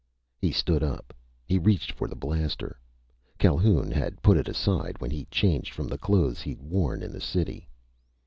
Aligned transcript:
He 0.39 0.51
stood 0.51 0.81
up. 0.81 1.13
He 1.45 1.59
reached 1.59 1.91
for 1.91 2.07
the 2.07 2.15
blaster 2.15 2.79
Calhoun 3.37 3.91
had 3.91 4.19
put 4.23 4.35
aside 4.47 4.95
when 4.99 5.11
he 5.11 5.25
changed 5.25 5.75
from 5.75 5.87
the 5.87 5.99
clothes 5.99 6.41
he'd 6.41 6.63
worn 6.63 7.03
in 7.03 7.11
the 7.11 7.21
city. 7.21 7.67